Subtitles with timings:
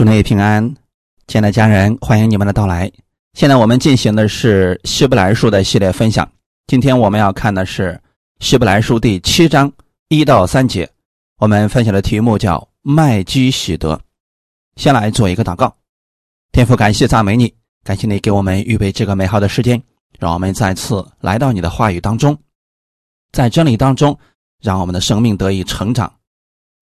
[0.00, 0.64] 祝你平安，
[1.26, 2.90] 亲爱的家人，欢迎你们的到来。
[3.34, 6.26] 现在我们进行的是《希伯来书》的系列分享。
[6.68, 7.92] 今天我们要看的是
[8.42, 9.70] 《希伯来书》第七章
[10.08, 10.88] 一到三节。
[11.36, 14.00] 我们分享的题目叫“麦基喜德”。
[14.76, 15.76] 先来做一个祷告：
[16.50, 17.52] 天父，感谢赞美你，
[17.84, 19.82] 感谢你给我们预备这个美好的时间，
[20.18, 22.34] 让我们再次来到你的话语当中，
[23.32, 24.18] 在真理当中，
[24.62, 26.10] 让我们的生命得以成长。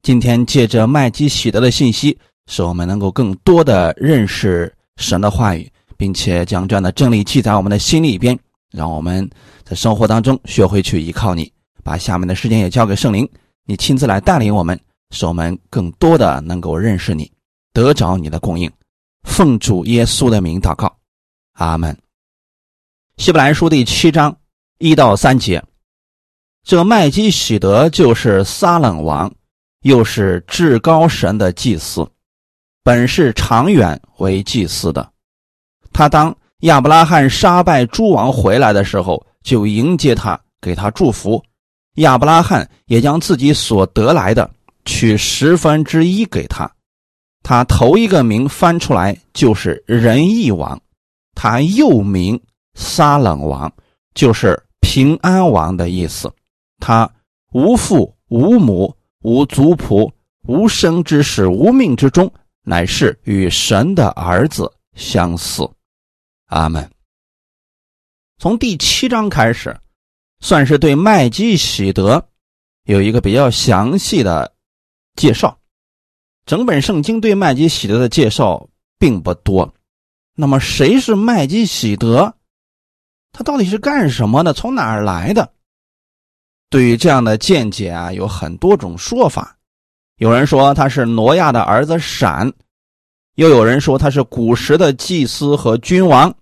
[0.02, 2.16] 今天借着麦基喜德的信息。
[2.48, 8.36] 使我们能够更多的认识神的话语，并且将这样的真理记在我们的心里边，
[8.72, 9.28] 让我们
[9.62, 11.52] 在生活当中学会去依靠你。
[11.84, 13.28] 把下面的时间也交给圣灵，
[13.64, 14.78] 你亲自来带领我们，
[15.10, 17.30] 使我们更多的能够认识你，
[17.72, 18.70] 得着你的供应。
[19.24, 20.94] 奉主耶稣的名祷告，
[21.52, 21.96] 阿门。
[23.18, 24.34] 希伯来书第七章
[24.78, 25.62] 一到三节，
[26.62, 29.30] 这麦基喜德就是撒冷王，
[29.82, 32.08] 又是至高神的祭司。
[32.88, 35.06] 本是长远为祭祀的，
[35.92, 41.44] 他当亚伯拉罕杀败诸王回来的时候，就迎接他，给他祝福。
[41.96, 44.50] 亚伯拉罕也将自己所得来的
[44.86, 46.66] 取十分之一给他。
[47.42, 50.80] 他头一个名翻出来就是仁义王，
[51.34, 52.40] 他又名
[52.72, 53.70] 撒冷王，
[54.14, 56.32] 就是平安王的意思。
[56.80, 57.06] 他
[57.52, 60.10] 无父无母无族谱
[60.46, 62.32] 无生之始无命之中。
[62.68, 65.66] 乃是与神的儿子相似，
[66.48, 66.86] 阿门。
[68.36, 69.74] 从第七章开始，
[70.40, 72.28] 算是对麦基喜德
[72.84, 74.54] 有一个比较详细的
[75.14, 75.58] 介绍。
[76.44, 79.74] 整本圣经对麦基喜德的介绍并不多。
[80.34, 82.34] 那么，谁是麦基喜德？
[83.32, 84.52] 他到底是干什么的？
[84.52, 85.54] 从哪儿来的？
[86.68, 89.57] 对于这样的见解啊，有很多种说法。
[90.18, 92.52] 有人说他是挪亚的儿子闪，
[93.36, 96.34] 又有人说他是古时的祭司和君王，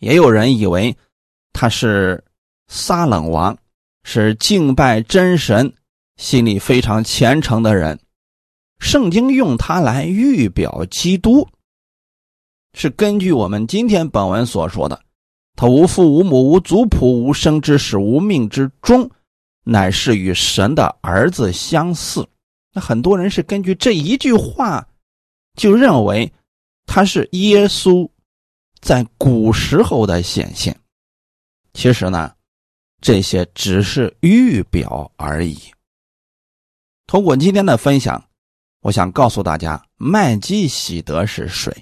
[0.00, 0.96] 也有人以为
[1.52, 2.24] 他是
[2.66, 3.56] 撒冷王，
[4.02, 5.72] 是敬拜真神、
[6.16, 7.96] 心里非常虔诚的人。
[8.80, 11.46] 圣经用他来预表基督，
[12.74, 15.00] 是根据我们今天本文所说的：
[15.54, 19.08] 他无父无母无族谱无生之始无命之中，
[19.62, 22.28] 乃是与神的儿子相似。
[22.76, 24.86] 那很多人是根据这一句话，
[25.54, 26.30] 就认为
[26.84, 28.06] 他是耶稣
[28.82, 30.78] 在古时候的显现。
[31.72, 32.36] 其实呢，
[33.00, 35.58] 这些只是预表而已。
[37.06, 38.22] 通过今天的分享，
[38.82, 41.74] 我想告诉大家，麦基喜德是谁？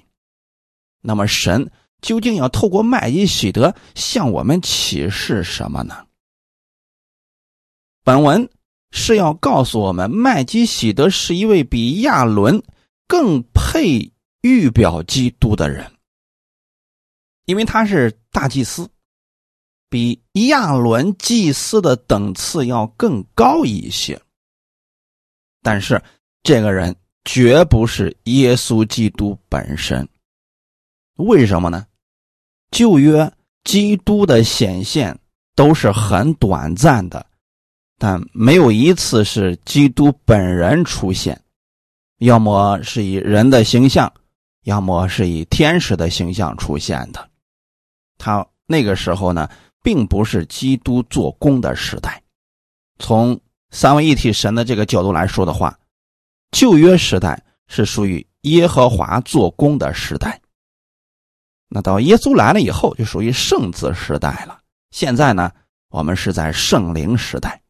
[1.01, 1.69] 那么神
[1.99, 6.07] 究竟要透过麦基喜德向我们启示什么呢？
[8.05, 8.49] 本文。
[8.97, 12.63] 是要告诉我们，麦基喜德是一位比亚伦
[13.09, 14.09] 更配
[14.41, 15.91] 预表基督的人，
[17.43, 18.89] 因为他是大祭司，
[19.89, 24.19] 比亚伦祭司的等次要更高一些。
[25.61, 26.01] 但是，
[26.41, 26.95] 这个人
[27.25, 30.07] 绝不是耶稣基督本身。
[31.17, 31.85] 为什么呢？
[32.71, 33.29] 旧约
[33.65, 35.19] 基督的显现
[35.53, 37.25] 都是很短暂的。
[37.97, 41.41] 但没有一次是基督本人出现，
[42.17, 44.11] 要么是以人的形象，
[44.63, 47.29] 要么是以天使的形象出现的。
[48.17, 49.49] 他那个时候呢，
[49.81, 52.21] 并不是基督做工的时代。
[52.99, 53.39] 从
[53.71, 55.77] 三位一体神的这个角度来说的话，
[56.51, 60.41] 旧约时代是属于耶和华做工的时代。
[61.69, 64.59] 那到耶稣来了以后，就属于圣子时代了。
[64.91, 65.51] 现在呢，
[65.89, 67.61] 我们是在圣灵时代。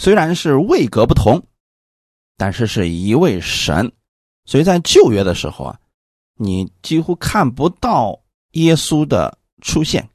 [0.00, 1.44] 虽然是位格不同，
[2.36, 3.92] 但是是一位神，
[4.44, 5.80] 所以在旧约的时候啊，
[6.36, 8.22] 你几乎看不到
[8.52, 10.08] 耶稣的出现，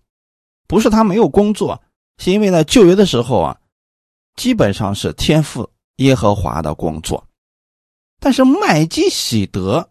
[0.67, 1.83] 不是他没有工作，
[2.17, 3.59] 是因为在旧约的时候啊，
[4.37, 7.27] 基本上是天赋耶和华的工作。
[8.21, 9.89] 但是麦基喜德，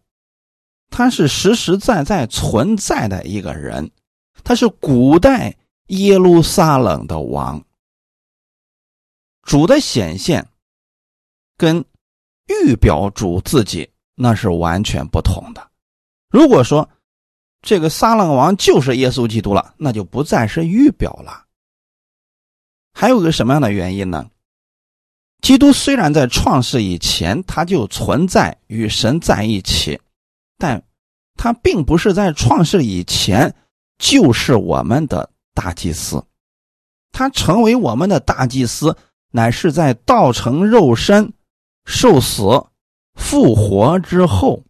[0.89, 3.91] 他是实实在在存在的一个人，
[4.43, 5.55] 他是古代
[5.89, 7.63] 耶路撒冷的王。
[9.43, 10.49] 主的显现，
[11.57, 11.85] 跟
[12.49, 15.71] 预表主自己那是完全不同的。
[16.31, 16.89] 如果说
[17.61, 21.47] 这个撒冷王就是耶稣基督了，那就不再是预表了。
[22.95, 24.31] 还有个什么样的原因呢？
[25.41, 30.01] 基督虽然在创世以前他就存在与神在一起，
[30.57, 30.83] 但
[31.35, 33.53] 他并不是在创世以前
[33.99, 36.25] 就是我们的大祭司，
[37.11, 38.97] 他成为我们的大祭司。
[39.33, 41.33] 乃是在道成肉身、
[41.85, 42.43] 受死、
[43.15, 44.63] 复活之后，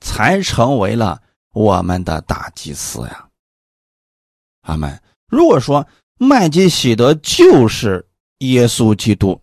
[0.00, 1.22] 才成为了
[1.52, 3.28] 我们的大祭司呀。
[4.62, 5.00] 阿门。
[5.28, 5.86] 如果说
[6.18, 8.06] 麦基喜德就是
[8.38, 9.40] 耶稣基督，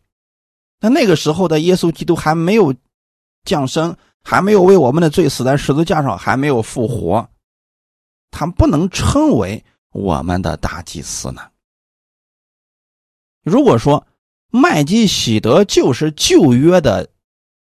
[0.79, 2.73] 那那个时候的耶稣基督还没有
[3.43, 7.27] 降生，还没有为我们的罪死在十字架上，还没有复活，
[8.29, 11.41] 他不能称为我们的大祭司呢。
[13.43, 14.05] 如果说
[14.49, 17.09] 麦基喜德就是旧约的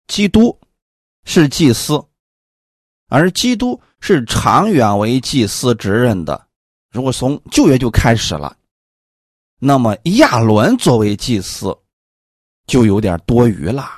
[0.07, 0.59] 基督，
[1.23, 2.03] 是祭司，
[3.07, 6.47] 而基督是长远为祭司职任的。
[6.91, 8.55] 如果从旧约就开始了，
[9.59, 11.75] 那么亚伦作为祭司
[12.67, 13.89] 就有点多余了，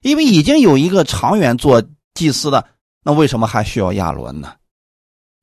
[0.00, 1.82] 因为已经有一个长远做
[2.14, 2.66] 祭司的，
[3.04, 4.56] 那为什么还需要亚伦呢？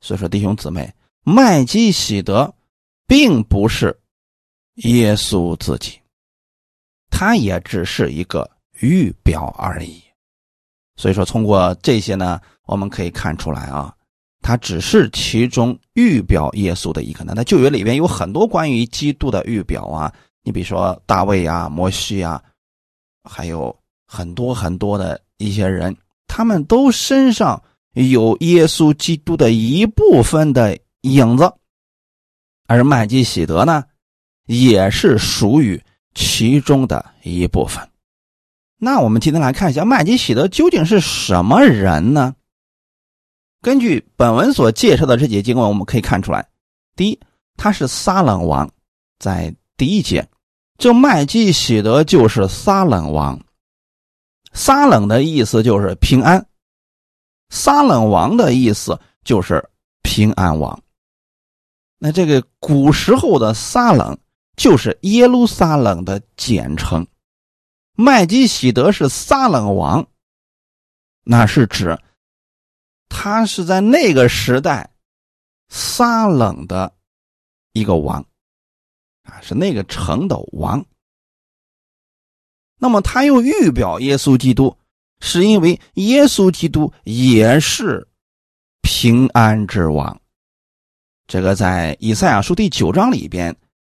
[0.01, 0.93] 所以说，弟兄姊妹，
[1.23, 2.53] 麦基喜德
[3.07, 3.97] 并不是
[4.75, 5.99] 耶稣自己，
[7.09, 8.49] 他也只是一个
[8.81, 10.01] 预表而已。
[10.97, 13.93] 所以说，通过这些呢，我们可以看出来啊。
[14.41, 17.33] 他只是其中预表耶稣的一个呢。
[17.35, 20.13] 那旧约里边有很多关于基督的预表啊，
[20.43, 22.39] 你比如说大卫啊、摩西啊，
[23.23, 23.75] 还有
[24.05, 27.59] 很多很多的一些人，他们都身上
[27.93, 31.51] 有耶稣基督的一部分的影子，
[32.67, 33.83] 而麦基喜德呢，
[34.45, 35.81] 也是属于
[36.13, 37.87] 其中的一部分。
[38.77, 42.35] 那我们今天来看一下麦基喜德究竟是什么人呢？
[43.61, 46.47] 根据本文所介绍的这几经文，我们可以看出来，
[46.95, 47.19] 第一，
[47.57, 48.69] 他是撒冷王，
[49.17, 50.27] 在第一节，
[50.77, 53.39] 这麦基喜德就是撒冷王。
[54.53, 56.45] 撒冷的意思就是平安，
[57.49, 59.67] 撒冷王的意思就是
[60.03, 60.79] 平安王。
[61.97, 64.17] 那这个古时候的撒冷
[64.55, 67.07] 就是耶路撒冷的简称，
[67.95, 70.07] 麦基喜德是撒冷王，
[71.23, 71.99] 那是指。
[73.07, 74.89] 他是在那个时代
[75.69, 76.93] 撒冷的
[77.71, 78.25] 一个王
[79.23, 80.85] 啊，是那个城的王。
[82.77, 84.77] 那么他又预表耶稣基督，
[85.21, 88.05] 是因为耶稣基督也是
[88.81, 90.19] 平安之王。
[91.27, 93.55] 这个在以赛亚书第九章里边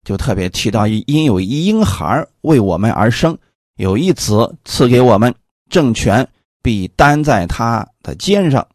[0.08, 3.38] 就特别提到，因有一婴孩为我们而生，
[3.76, 5.36] 有一子赐给我们，
[5.70, 6.26] 政权
[6.64, 8.66] 必担在他的肩上。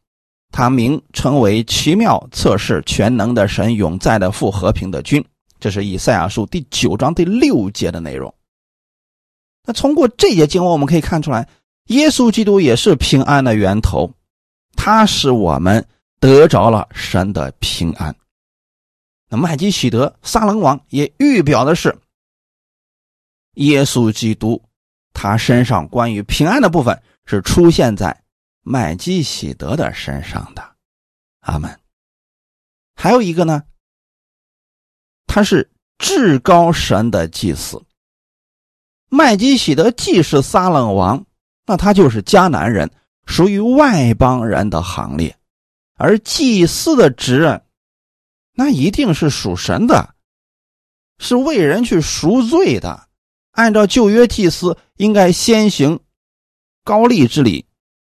[0.50, 5.24] 他名称为奇妙测试全能的神永在的父和平的君，
[5.58, 8.34] 这是以赛亚书第九章第六节的内容。
[9.64, 11.48] 那通过这节经文，我们可以看出来，
[11.86, 14.12] 耶稣基督也是平安的源头，
[14.76, 15.82] 他使我们
[16.20, 18.14] 得着了神的平安。
[19.32, 21.98] 那麦基喜德撒冷王也预表的是
[23.54, 24.62] 耶稣基督，
[25.14, 28.22] 他身上关于平安的部分是出现在。
[28.60, 30.62] 麦基喜德的身上的，
[31.40, 31.80] 阿门。
[32.94, 33.62] 还有一个呢，
[35.26, 37.82] 他是至高神的祭司。
[39.08, 41.24] 麦基喜德既是撒冷王，
[41.64, 42.90] 那他就是迦南人，
[43.24, 45.34] 属于外邦人的行列。
[45.94, 47.64] 而祭司的职任，
[48.54, 50.14] 那一定是属神的，
[51.18, 53.08] 是为人去赎罪的。
[53.52, 56.00] 按照旧约祭司，应该先行
[56.84, 57.66] 高丽之礼。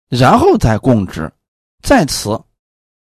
[0.09, 1.31] 然后再供职，
[1.81, 2.43] 在此，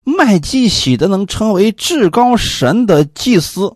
[0.06, 3.76] 麦基喜德能称为至高神的祭司，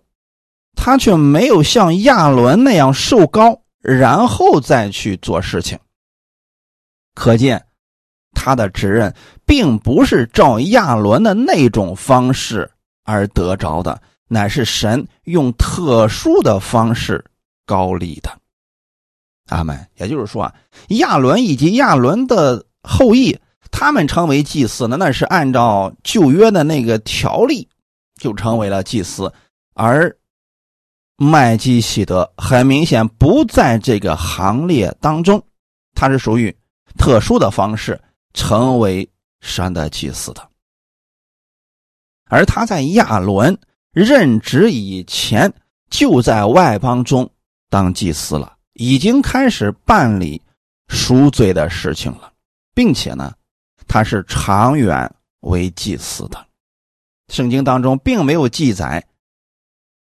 [0.76, 5.78] 他却没有像亚伦那样受高，然后再去做事情。
[7.16, 7.68] 可见，
[8.32, 9.14] 他的职任
[9.46, 12.72] 并不是照亚伦的那种方式
[13.08, 17.26] 而得着的，乃是神用特殊的方式
[17.66, 18.30] 高立的。
[19.48, 19.88] 阿门。
[19.96, 20.54] 也就是说啊，
[20.90, 22.64] 亚伦以及亚伦的。
[22.90, 23.38] 后裔
[23.70, 27.68] 他们成为祭司呢，那是按照旧约的那个条例，
[28.16, 29.34] 就成为了祭司。
[29.74, 30.16] 而
[31.18, 35.44] 麦基喜德很明显不在这个行列当中，
[35.96, 36.56] 他是属于
[36.98, 38.00] 特殊的方式
[38.34, 39.10] 成为
[39.42, 40.50] 神的祭司的。
[42.30, 43.58] 而他在亚伦
[43.92, 45.54] 任职以前，
[45.90, 47.30] 就在外邦中
[47.70, 50.42] 当祭司了，已经开始办理
[50.88, 52.34] 赎罪的事情了。
[52.74, 53.34] 并且呢，
[53.88, 56.46] 他是长远为祭司的。
[57.34, 59.04] 圣经当中并没有记载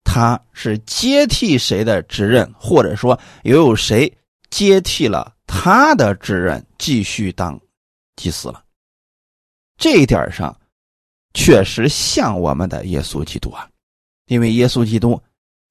[0.05, 4.17] 他是接替谁的职任，或者说又有谁
[4.49, 7.59] 接替了他的职任，继续当
[8.15, 8.63] 祭司了。
[9.75, 10.57] 这一点上，
[11.33, 13.69] 确实像我们的耶稣基督啊，
[14.25, 15.21] 因为耶稣基督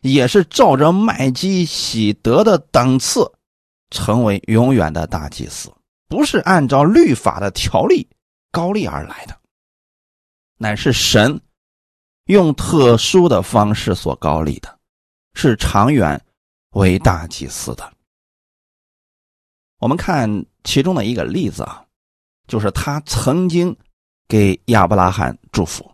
[0.01, 3.31] 也是照着麦基喜德的等次，
[3.91, 5.73] 成为永远的大祭司。
[6.09, 8.09] 不是按照律法的条例
[8.51, 9.39] 高丽而来的，
[10.57, 11.41] 乃是神
[12.25, 14.79] 用特殊的方式所高立的，
[15.35, 16.21] 是长远
[16.71, 17.93] 为大祭司的。
[19.79, 21.85] 我们看其中的一个例子啊，
[22.49, 23.77] 就是他曾经
[24.31, 25.91] 给亚伯拉罕祝福。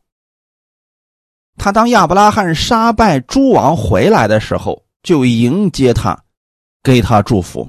[1.56, 6.22] 他当亚伯拉罕杀败诸王回来的时候，就迎接他，
[6.82, 7.66] 给他祝福。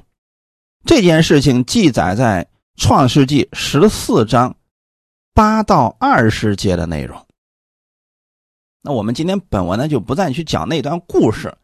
[0.84, 2.44] 这件事情记载在
[2.76, 4.54] 《创世纪》十四章
[5.32, 7.18] 八到二十节的内容。
[8.82, 11.56] 那我们今天本文呢，就不再去讲那段故事，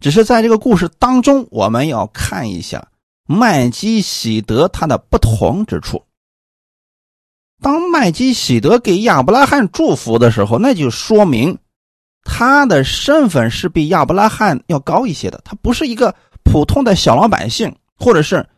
[0.00, 2.88] 只是在这个故事当中，我们要看一下。
[3.30, 6.02] 麦基喜德他的不同之处。
[7.60, 11.58] 当麦基喜德给亚伯拉罕祝福的时候，那就说明
[12.22, 15.40] 他的身份是比亚伯拉罕要高一些的。
[15.44, 18.48] 他不是一个普通的小老百姓，或者是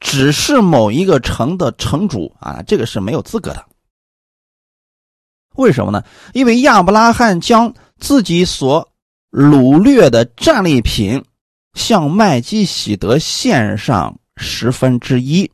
[0.00, 3.66] 只是某一个城的城主啊，这个是没有资格的。
[5.56, 6.02] 为什么呢？
[6.32, 8.88] 因为亚伯拉罕将自己所
[9.30, 11.24] 掳掠的战利品。
[11.74, 15.50] 向麦基喜德献上十分之一，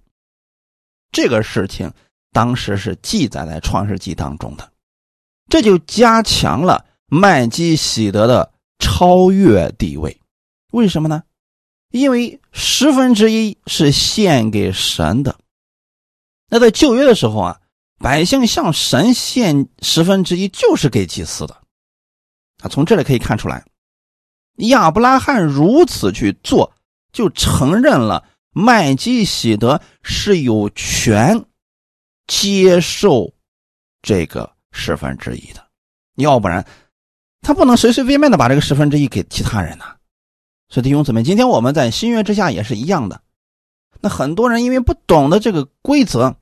[1.12, 1.92] 这个事情
[2.38, 4.70] 当时是记载在创世纪当中的，
[5.48, 10.20] 这就加强了麦基喜德的超越地位。
[10.70, 11.24] 为什么呢？
[11.90, 15.36] 因为十分之一是献给神的。
[16.48, 17.60] 那在旧约的时候啊，
[17.98, 21.54] 百姓向神献十分之一就是给祭司的。
[22.62, 23.64] 啊，从这里可以看出来。
[24.58, 26.72] 亚伯拉罕如此去做，
[27.12, 31.44] 就承认了麦基喜德是有权
[32.28, 33.34] 接受
[34.00, 35.66] 这个十分之一的，
[36.14, 36.64] 要不然
[37.40, 39.84] 他不能随随便便的把这个十分之一给其他人呢。
[40.68, 43.20] 所以弟兄姊妹，今天我们在新约之下也是一样的。
[44.00, 46.36] 那很多人因为不懂得这个规则，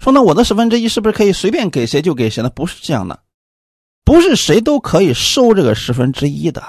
[0.00, 2.50] 说那我的十分之一是不是可以随便给谁就给谁呢？
[2.50, 3.22] 不是这样的，
[4.04, 6.64] 不是谁都可以收这个十分之一的。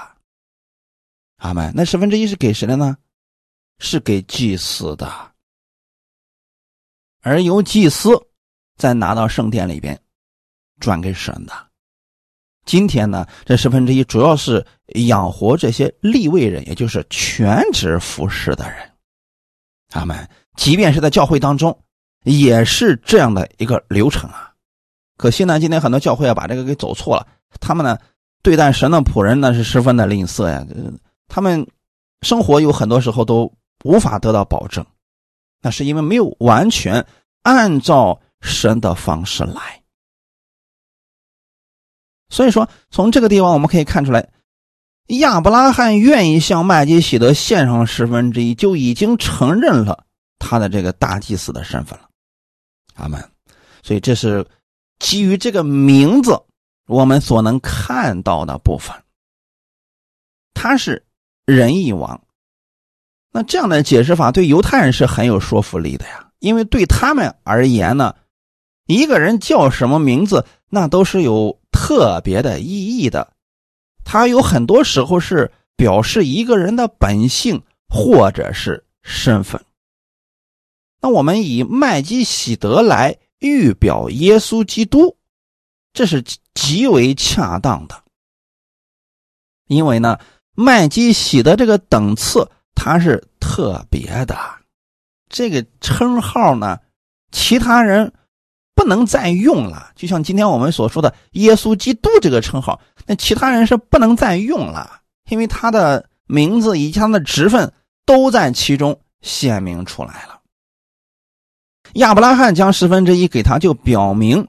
[1.38, 1.72] 阿门。
[1.74, 2.96] 那十分之一是给谁的呢？
[3.80, 5.32] 是给祭司的，
[7.20, 8.10] 而由祭司
[8.78, 9.98] 再拿到圣殿里边
[10.80, 11.52] 转给神的。
[12.64, 18.90] 今天呢，这十分之一主要是养活这些立位人，也就是全职服侍的人。
[19.88, 20.26] 他们。
[20.56, 21.84] 即便是在教会当中，
[22.24, 24.52] 也是这样的一个流程啊。
[25.16, 27.24] 可惜呢，今天很多教会啊把这个给走错了。
[27.60, 27.96] 他们呢
[28.42, 30.66] 对待神的仆人呢是十分的吝啬呀。
[31.28, 31.64] 他们
[32.22, 33.52] 生活有很多时候都
[33.84, 34.84] 无法得到保证，
[35.62, 37.06] 那是因为没有完全
[37.44, 39.82] 按照神的方式来。
[42.28, 44.30] 所以说，从这个地方我们可以看出来，
[45.06, 50.04] 亚伯拉罕愿意向麦基喜德献上十分之一，就已经承认了
[50.38, 52.08] 他的这个大祭司的身份了。
[52.94, 53.30] 阿门。
[53.82, 54.46] 所以这是
[54.98, 56.40] 基于这个名字
[56.86, 58.94] 我们所能看到的部分，
[60.54, 61.04] 他是。
[61.46, 62.20] 仁义王，
[63.32, 68.14] 那这样的解释法对犹太人是很有说服力的呀，因为对他们而言呢，
[68.88, 73.34] 一个人叫什么名字，那都是有特别的意义的，
[74.02, 79.64] 他有很多时候是表示一个人的本性或者是身份。
[81.00, 85.16] 那我们以麦基喜德来预表耶稣基督，
[85.92, 88.02] 这是极为恰当的，
[89.68, 90.18] 因为呢。
[90.60, 94.36] 麦基喜德这个等次，他是特别的，
[95.28, 96.80] 这个称号呢，
[97.30, 98.12] 其他人
[98.78, 99.90] 不能再用了。
[99.96, 107.72] 就像今天我们所说的耶稣基督这个称号，那其他人是不能再用了，因为他的名字以及他的职分
[108.06, 110.38] 都在其中显明出来了。
[111.94, 114.46] 亚伯拉罕将十分之一给他，就表明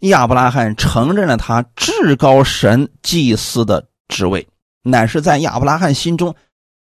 [0.00, 4.48] 亚伯拉罕承认了他至高神祭司的职位。
[4.82, 6.34] 乃是在亚伯拉罕心中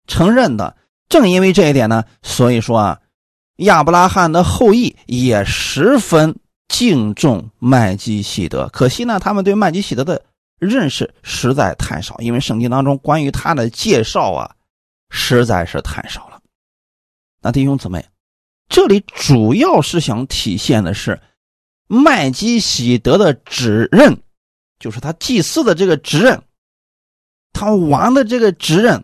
[0.08, 0.77] 承认的。
[1.10, 3.00] 正因为这一点呢，所以说啊，
[3.57, 6.35] 亚伯拉罕的后裔也十分
[6.67, 8.67] 敬重麦基喜德。
[8.69, 10.23] 可惜呢，他们对麦基喜德的
[10.59, 14.55] 认识实在太少，因为圣经当中关于他的介绍啊，
[15.09, 16.39] 实在是太少了。
[17.41, 18.05] 那弟兄姊妹，
[18.67, 21.19] 这里主要是想体现的是
[21.87, 24.21] 麦基喜德的指认，
[24.79, 26.41] 就是他祭祀的这个指认。
[27.53, 29.03] 他王的这个指认，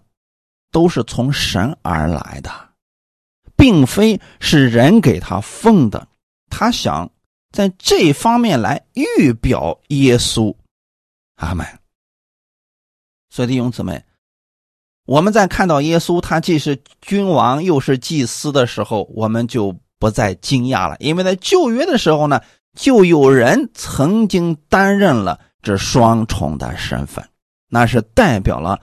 [0.71, 2.51] 都是从神而来的，
[3.63, 6.05] 并非是人给他封的。
[6.49, 7.09] 他想
[7.49, 10.53] 在这方面来预表耶稣，
[11.35, 11.65] 阿门。
[13.29, 14.03] 所以弟兄姊妹，
[15.05, 22.41] 我们在看到耶稣他既是君王又是祭司的时候，我们就不再惊讶了，因为在旧约的时候呢，
[22.77, 27.25] 就有人曾经担任了这双重的身份，
[27.69, 28.77] 那是代表了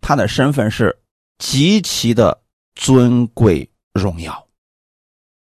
[0.00, 0.98] 他的身份是
[1.36, 2.40] 极其的
[2.74, 4.46] 尊贵荣耀。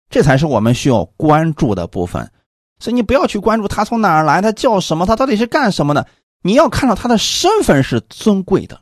[0.10, 2.32] 这才是我们需要关注的部分。
[2.80, 6.08] 所以你不要去关注他从哪儿来，他叫什么，他到底是干什么的。
[6.42, 8.82] 你要看到他的身份是尊贵的，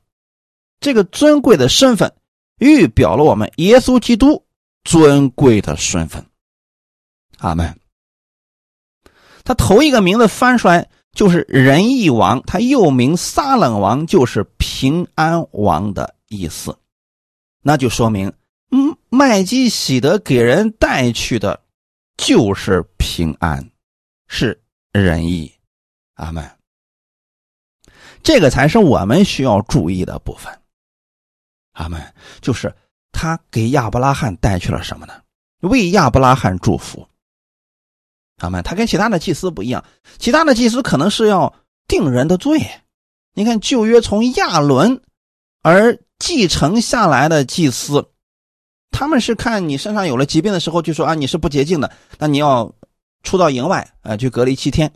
[0.79, 2.13] 这个尊贵的身份
[2.59, 4.45] 预表了我们耶稣基督
[4.83, 6.25] 尊贵的身份。
[7.39, 7.79] 阿门。
[9.43, 16.77] 他头一个名字翻出来就是仁义王，他又名撒冷王，就是平安王的意思。
[17.63, 18.33] 那就说明，
[18.71, 21.61] 嗯，麦基喜德给人带去的
[22.17, 23.69] 就是平安。
[24.27, 24.61] 是
[24.91, 25.53] 仁义，
[26.15, 26.49] 阿门。
[28.21, 30.59] 这个才是我们需要注意的部分，
[31.71, 32.13] 阿门。
[32.41, 32.75] 就是
[33.13, 35.21] 他给亚伯拉罕带去了什么呢？
[35.61, 37.07] 为亚伯拉罕祝福，
[38.39, 38.61] 阿门。
[38.63, 39.85] 他跟其他的祭司不一样，
[40.17, 41.55] 其他的祭司可能是要
[41.87, 42.59] 定人的罪。
[43.33, 45.01] 你看旧约从亚伦
[45.61, 48.09] 而继承下来的祭司，
[48.97, 52.73] 他们是看你身上有了疾病的时候，就说啊你是不洁净的，那你要。
[53.23, 54.89] 出到营外，啊，去隔离七天。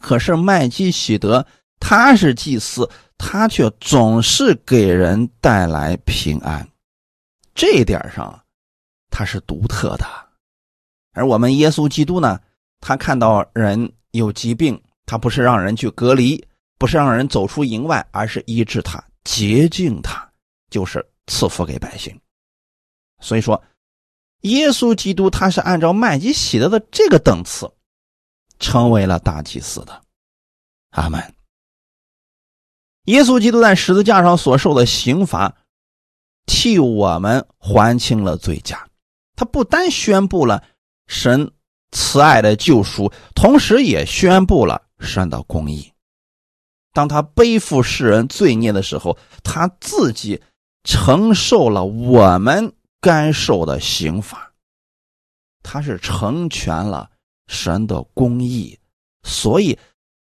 [0.00, 1.44] 可是麦基喜德
[1.78, 2.88] 他是祭司，
[3.18, 6.66] 他却总是给人带来平安，
[7.54, 8.44] 这一点上
[9.10, 10.06] 他是独特的。
[11.12, 12.40] 而我们耶稣基督呢，
[12.80, 16.42] 他看到人有疾病，他不是让人去隔离，
[16.78, 20.26] 不是让人走出营外，而是医治他、洁净他，
[20.70, 22.18] 就是赐福给百姓。
[23.20, 23.62] 所以说。
[24.44, 27.70] 耶稣基督他是按照麦基喜德的这个等次，
[28.58, 30.02] 成为了大祭司的。
[30.92, 31.34] 阿门。
[33.04, 35.54] 耶稣基督在十字架上所受的刑罚，
[36.46, 38.88] 替我们还清了罪价。
[39.36, 40.64] 他不单宣布了
[41.06, 41.52] 神
[41.92, 45.92] 慈爱的救赎，同时也宣布了神的公义。
[46.94, 50.40] 当他背负世人罪孽的时候，他自己
[50.82, 52.72] 承受了我们。
[53.00, 54.52] 该受的刑罚，
[55.62, 57.10] 他是成全了
[57.46, 58.78] 神的公义，
[59.22, 59.78] 所以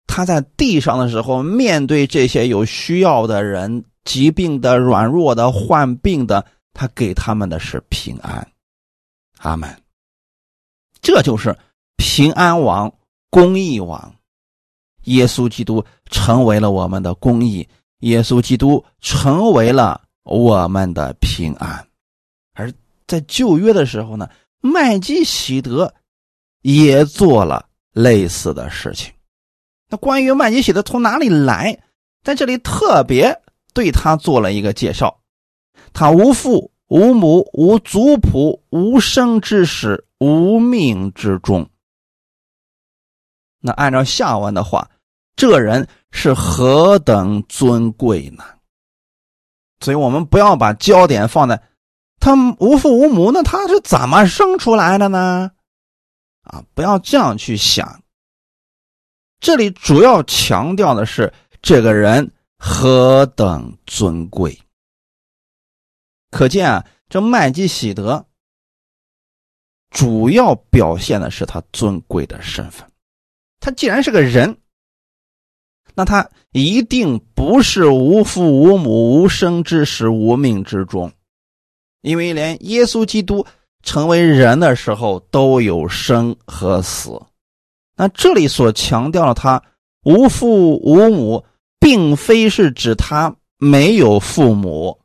[0.07, 8.47] 他在地上的时候，面对这些有需要的人、疾病的、软弱的、患病的，他给他们的是平安。
[9.39, 9.81] 阿门。
[11.01, 11.57] 这就是
[11.97, 12.93] 平安王、
[13.29, 14.15] 公义王，
[15.03, 17.67] 耶稣基督成为了我们的公义，
[17.99, 21.85] 耶稣基督成为了我们的平安。
[22.53, 22.71] 而
[23.07, 24.29] 在旧约的时候呢，
[24.61, 25.93] 麦基喜德
[26.61, 29.13] 也做了类似的事情。
[29.89, 31.83] 那关于麦基喜德从哪里来，
[32.23, 33.41] 在这里特别
[33.73, 35.19] 对他做了一个介绍：
[35.93, 41.69] 他无父无母无族谱无生之始无命之终。
[43.59, 44.89] 那按照下文的话，
[45.35, 48.43] 这人是何等尊贵呢？
[49.79, 51.61] 所以我们不要把焦点放在。
[52.19, 55.51] 他无父无母，那他是怎么生出来的呢？
[56.43, 58.01] 啊，不要这样去想。
[59.39, 64.57] 这里主要强调的是这个人何等尊贵。
[66.31, 68.25] 可见啊，这麦基喜德
[69.89, 72.89] 主要表现的是他尊贵的身份。
[73.59, 74.57] 他既然是个人，
[75.93, 81.11] 那他一定不是无父无母、无生之始、无命之中。
[82.03, 83.45] 因为连耶稣基督
[83.81, 87.19] 成为人的时候都有生和死，
[87.95, 89.63] 那这里所强调的他
[90.03, 91.45] 无父无母，
[91.79, 94.99] 并非是指他没有父母，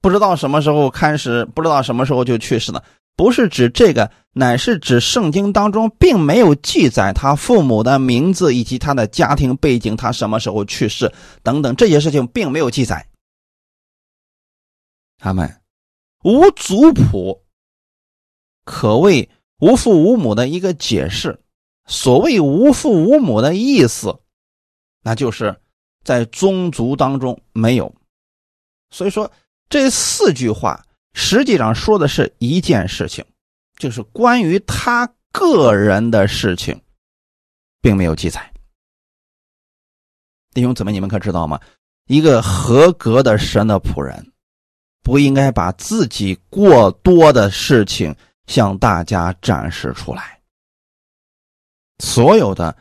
[0.00, 2.82] 不知道什么时候开始，不知道什么时候就去世了，
[3.14, 13.06] 不是指这个，乃是指圣经当中并没有记载他父母的名字以及他的家庭背景，他什么时候去世等等这些事情并没有记载。
[15.18, 15.57] 他们。
[16.24, 17.44] 无族谱，
[18.64, 19.28] 可谓
[19.58, 21.40] 无父无母的一个解释。
[21.86, 24.20] 所谓无父无母的意思，
[25.02, 25.58] 那就是
[26.04, 27.94] 在宗族当中没有。
[28.90, 29.30] 所以说，
[29.70, 33.24] 这四句话实际上说的是一件事情，
[33.76, 36.78] 就是关于他个人的事情，
[37.80, 38.52] 并没有记载。
[40.52, 41.60] 弟兄姊妹，你们可知道吗？
[42.06, 44.32] 一个合格的神的仆人。
[45.02, 48.14] 不应该把自己过多的事情
[48.46, 50.38] 向大家展示出来。
[51.98, 52.76] 所有的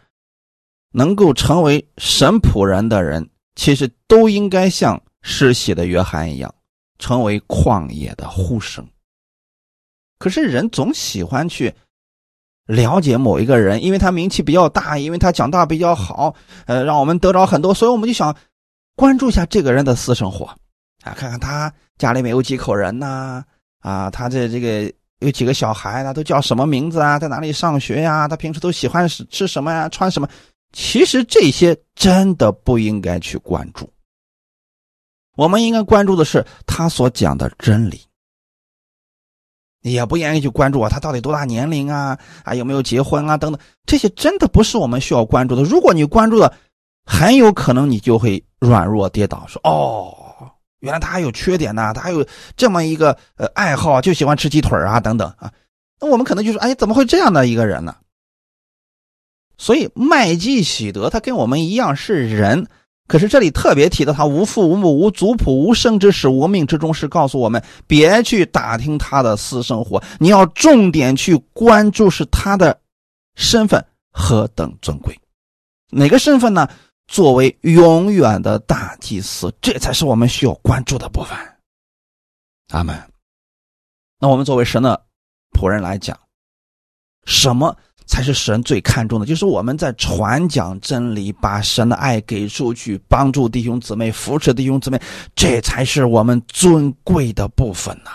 [0.91, 6.53] 能够成为神仆人的人，其实都应该像施洗的约翰一样，
[6.99, 8.88] 成为旷野的呼声。
[10.19, 11.73] 可是人总喜欢去
[12.65, 18.36] 了解某一个人，因为他名气比较大，因为他讲道比较好，呃，让我们得着很多，所以我们就想
[18.95, 20.45] 关注一下这个人的私生活，
[21.03, 23.43] 啊，看看他家里面有几口人呐，
[23.79, 28.27] 啊，他这这个有几个小孩呢，都叫什么名字啊，在哪里上学呀？
[28.27, 29.89] 他平时都喜欢吃吃什么呀？
[29.89, 30.27] 穿什么？
[30.73, 33.89] 其实这些真的不应该去关注，
[35.36, 38.01] 我们应该关注的是他所讲的真理。
[39.83, 42.19] 也不愿意去关注啊，他到底多大年龄啊？
[42.43, 43.38] 啊，有没有结婚啊？
[43.38, 45.63] 等等，这些真的不是我们需要关注的。
[45.63, 46.53] 如果你关注的，
[47.05, 49.45] 很有可能你就会软弱跌倒。
[49.47, 50.27] 说哦，
[50.80, 55.52] 原来他还有缺点呢，他还有这么一个呃爱好，就喜欢吃鸡腿啊，等等啊。
[56.00, 57.96] 那我们可能就说，哎，怎么会这样的一个人呢？
[59.58, 62.68] 所以麦基喜德他跟我们一样是人。
[63.08, 72.78] 可是这里特别提到他无父无母无族谱无生之始无命之中，是告诉我们别去打听他的私生活，你要重点去关注是他的
[73.36, 75.18] 身份何等尊贵，
[75.90, 76.68] 哪个身份呢？
[77.08, 81.38] 作为永远的大祭司，这才是我们需要关注的部分。
[82.70, 82.96] 阿门。
[84.20, 85.06] 那我们作为神的
[85.52, 86.17] 仆人来讲，
[87.26, 87.76] 什么？
[88.10, 94.98] 才是神最看重的，就是我们在传讲真理，把神的爱给出去，帮助弟兄姊妹，扶持弟兄姊妹，
[95.36, 98.12] 这才是我们尊贵的部分呐！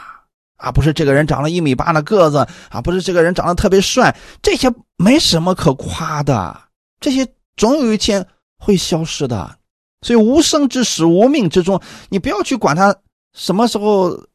[0.57, 2.39] 啊，不是这个人长了一米八的个子
[2.71, 6.59] 啊，不是这个人长得特别帅，这些没什么可夸的，
[6.99, 7.29] 这些
[7.59, 8.27] 总有一天
[8.63, 9.59] 会消失的。
[10.03, 12.95] 所以无生之始，无命之中，你不要去管他
[13.35, 14.27] 什么时候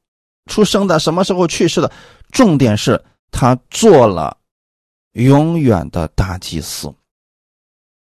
[0.45, 1.91] 出生的，什么时候去世的，
[2.31, 4.37] 重点是他做了。
[5.13, 6.93] 永远的大祭司，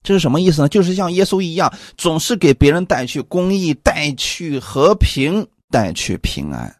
[0.03, 0.69] 这是什么意思呢？
[0.69, 6.77] 就是像耶稣一样，总是给别人带去公义、带去和平、带去平安，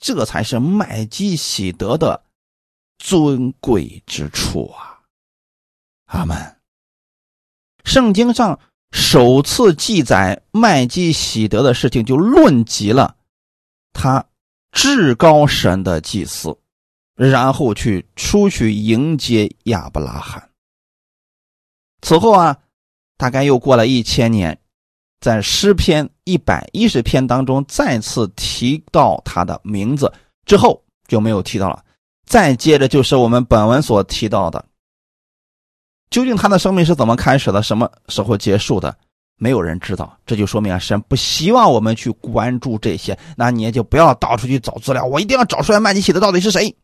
[0.00, 2.18] 这才是麦基喜德的
[2.96, 4.98] 尊贵之处啊！
[6.06, 6.57] 阿门。
[7.88, 8.60] 圣经上
[8.92, 13.16] 首次记载麦基喜德的事情，就论及了
[13.94, 14.22] 他
[14.70, 16.54] 至高神的祭司。
[17.14, 20.50] 然后去出去迎接亚伯拉罕。
[22.00, 22.56] 此后啊，
[23.16, 24.56] 大概又过了一千年，
[25.18, 30.12] 在诗篇一百一十篇当中再次提到他的名字
[30.46, 31.84] 之后就没有提到了。
[32.24, 34.64] 再接着就是我们本文所提到的，
[36.10, 38.96] 究竟他的生命是怎么开始的，什么时候结束的，
[39.36, 40.18] 没有人知道。
[40.24, 45.04] 这就说明啊，神不希望我们去关注这些，那你也就不要到处去找资料。
[45.04, 46.76] 我一定要找出来麦基洗德到底是谁。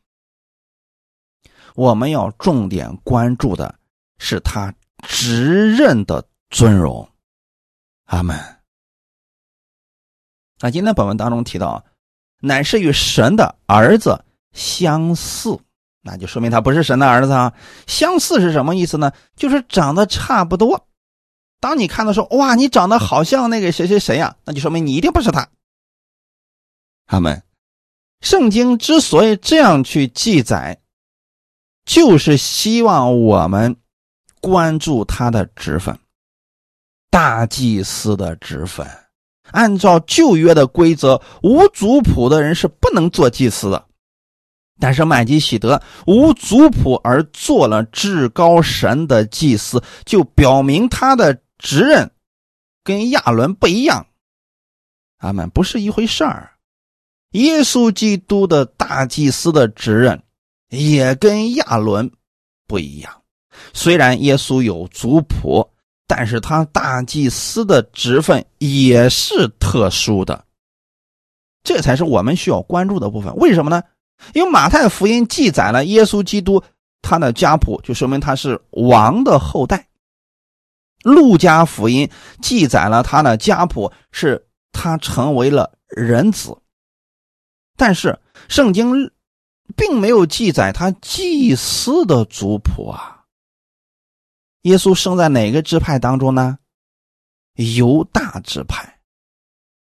[1.75, 3.75] 我们要重点关注的
[4.19, 7.09] 是他执任的尊荣，
[8.05, 8.39] 阿门。
[10.61, 11.85] 那今天本文当中提到，
[12.41, 15.59] 乃是与神的儿子相似，
[16.05, 17.55] 那就说明他不是神的儿子啊。
[17.87, 19.13] 相似是什么意思呢？
[19.35, 20.87] 就是长得差不多。
[21.61, 25.49] 当你看到说哇，你长得好像那个谁谁谁呀，那就说明你一定不是他。
[27.07, 27.43] 他们。
[28.21, 30.81] 圣经之所以这样去记载。
[31.87, 33.77] 就是希望我们
[34.41, 35.99] 关注他的职分，
[37.11, 38.87] 大祭司的职分。
[39.51, 43.87] 按照旧约的规则，无族谱的人是不能做祭司的。
[44.81, 52.11] 但是麦基喜德无族谱而做了至高神的祭司，就表明他的职任
[52.83, 54.07] 跟亚伦不一样。
[55.19, 56.53] 阿门，不是一回事儿。
[57.33, 60.21] 耶稣基督的大祭司的职任。
[60.71, 62.11] 也跟亚伦
[62.67, 63.23] 不一样，
[63.73, 65.71] 虽然耶稣有族谱，
[66.09, 70.45] 但是他大祭司的职分也是特殊的，
[71.63, 73.33] 这才是我们需要关注的部分。
[73.37, 73.85] 为什么呢？
[74.33, 76.63] 因为马太福音记载了耶稣基督
[77.03, 79.79] 他的家谱，就说明他是王的后代；
[81.03, 82.09] 路加福音
[82.41, 86.57] 记载了他的家谱，是他成为了人子。
[87.77, 89.11] 但是圣经。
[89.77, 93.25] 并没有记载他祭司的族谱啊。
[94.61, 96.59] 耶稣生在哪个支派当中呢？
[97.55, 98.94] 犹大支派。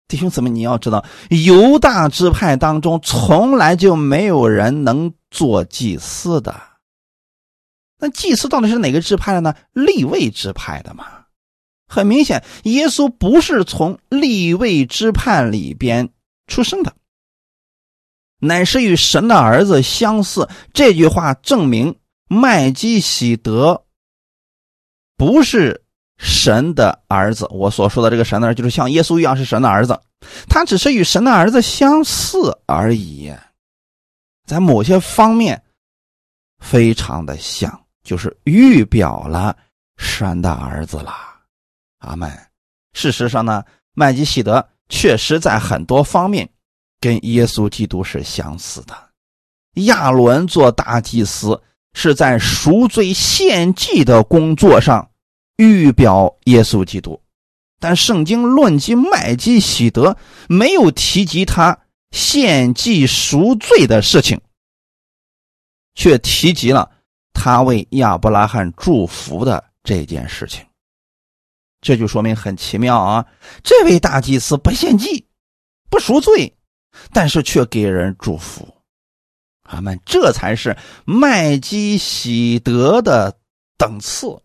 [0.06, 6.60] 弟兄姊妹，你要知道，犹大支派当中从来就没有人能做祭司的。
[7.98, 9.54] 那祭司到底是哪个支派的呢？
[9.72, 11.06] 立位支派的嘛。
[11.86, 16.10] 很明显，耶稣不是从立位支派里边
[16.46, 16.94] 出生的。
[18.40, 20.48] 乃是与神的儿子相似。
[20.72, 23.84] 这句话证明麦基喜德
[25.16, 25.83] 不是
[26.24, 27.46] 神的儿子。
[27.50, 30.00] 我所说的这个神的儿子，就是像耶稣一样是神的儿子，
[30.48, 33.30] 他只是与神的儿子相似而已，
[34.46, 35.62] 在某些方面
[36.62, 39.54] 非常的像，就是预表了
[39.98, 41.14] 神的儿子了。
[41.98, 42.30] 阿门。
[42.94, 43.62] 事实上呢，
[43.94, 46.48] 麦基喜德确实在很多方面
[47.00, 48.96] 跟耶稣基督是相似的。
[49.86, 51.60] 亚伦做大祭司
[51.92, 55.10] 是在赎罪献祭的工作上
[55.56, 57.20] 预表耶稣基督，
[57.78, 60.16] 但圣经论及麦基喜德，
[60.48, 61.78] 没有提及他
[62.10, 64.40] 献祭赎罪的事情，
[65.94, 66.90] 却提及了
[67.32, 70.64] 他为亚伯拉罕祝福的这件事情。
[71.80, 73.26] 这就说明很奇妙啊！
[73.62, 75.26] 这位大祭司不献祭，
[75.90, 76.56] 不赎罪，
[77.12, 78.66] 但是却给人祝福。
[79.64, 80.00] 阿们！
[80.06, 83.36] 这才是麦基喜德的
[83.76, 84.40] 等次。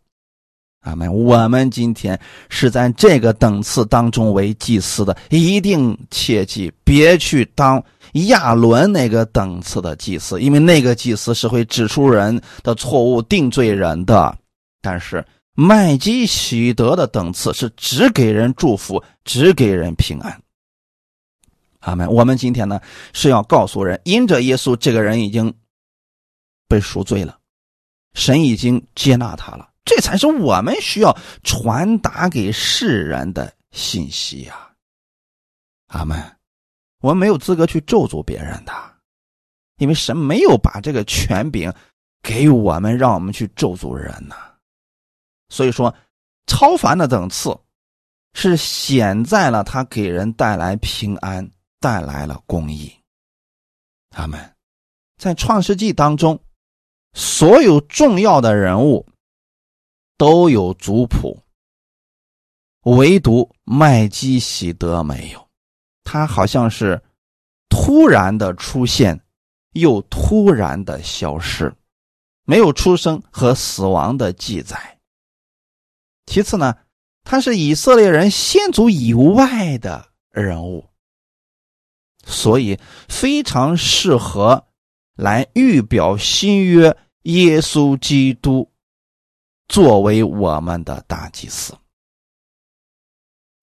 [0.81, 1.13] 阿门！
[1.13, 7.83] 我们今天是在这个等次当中为祭司的，一定切记别去当
[8.27, 14.37] 亚伦那个等次的祭司，因为那个祭司是会指出人的错误、定罪人的。
[14.81, 15.25] 但是。
[15.55, 20.41] 麦基喜德的等次是只给人祝福，只给人平安。
[21.81, 22.09] 阿门。
[22.09, 22.79] 我们今天呢
[23.11, 25.53] 是要告诉人，因着耶稣这个人已经
[26.69, 27.37] 被赎罪了，
[28.13, 34.69] 神已经接纳他了，这才是我们需要传达给世人的信息呀。
[35.87, 36.15] 阿门。
[37.01, 38.73] 我们没有资格去咒诅别人的，
[39.77, 41.73] 因为神没有把这个权柄
[42.21, 44.35] 给我们，让我们去咒诅人呢。
[45.47, 45.91] 所以说，
[46.45, 47.57] 超凡的等次
[48.33, 51.49] 是显在了他给人带来平安，
[51.79, 52.93] 带来了公义。
[54.11, 54.39] 他们
[55.17, 56.39] 在创世纪当中，
[57.13, 59.07] 所有重要的人物
[60.19, 61.41] 都有族谱，
[62.81, 65.47] 唯独麦基喜德没有。
[66.03, 67.01] 他好像是
[67.69, 69.17] 突然的出现，
[69.71, 71.73] 又突然的消失，
[72.43, 74.99] 没有出生和死亡的记载。
[76.25, 76.75] 其次呢，
[77.23, 80.89] 他是以色列人先祖以外的人物，
[82.25, 82.77] 所以
[83.07, 84.67] 非常适合
[85.15, 88.69] 来预表新约耶稣基督
[89.69, 91.73] 作为我们的大祭司。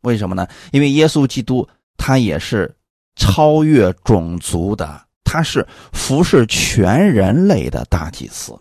[0.03, 0.49] 为什么呢？
[0.73, 2.75] 因为耶稣基督他也是
[3.16, 8.59] 超越种族的，他是服侍全人类的大祭司。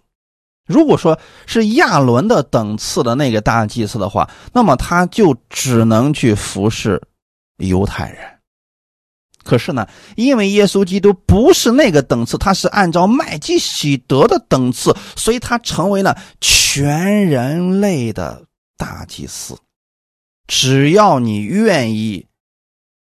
[0.65, 6.99] 如果说是亚伦的等次的那个大祭司的话，那么他就只能去服侍
[7.57, 8.34] 犹太人。
[9.45, 18.43] 可是呢，因为耶稣基督不是那个等次，他是按照麦基喜德的等次，所以他成为了全人类的
[18.75, 19.57] 大祭司。
[20.47, 22.27] 只要你愿意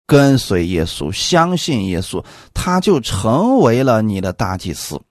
[0.07, 5.01] 跟随耶稣，相信耶稣，他就成为了你的大祭司，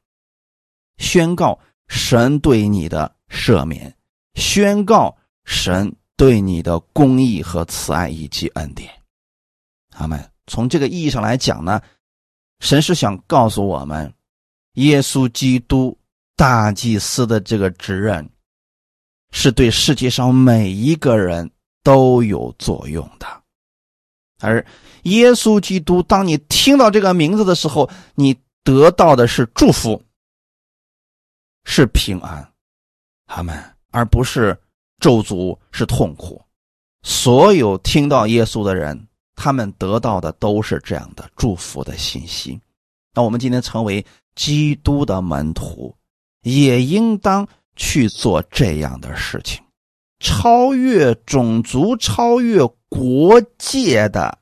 [0.96, 1.58] 宣告。
[1.86, 3.94] 神对你的赦免，
[4.36, 8.90] 宣告神对你的公义和慈爱以及恩典。
[9.90, 10.33] 阿门。
[10.46, 11.80] 从这个意义上来讲呢，
[12.60, 14.12] 神是想告诉我们，
[14.74, 15.96] 耶稣基督
[16.36, 18.28] 大祭司的这个职任，
[19.32, 21.50] 是对世界上每一个人
[21.82, 23.26] 都有作用的。
[24.40, 24.64] 而
[25.04, 30.02] 耶稣基督，当你听到这个名字的时候，你得到的是祝福。
[31.66, 32.52] 是平安，
[33.26, 33.58] 他们
[33.90, 34.54] 而不是
[34.98, 36.44] 咒诅，是痛苦。
[37.02, 42.60] 所有听到耶稣的人，他们得到的都是这样的祝福的信息。
[43.14, 45.94] 那我们今天成为基督的门徒，
[46.42, 49.62] 也应当去做这样的事情，
[50.20, 54.38] 超越种族、超越国界的